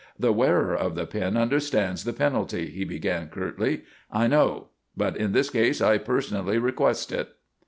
[0.17, 3.83] "The wearer of the pin understands the penalty," he began, curtly.
[4.11, 4.69] "I know.
[4.97, 7.29] But in this case I personally request it."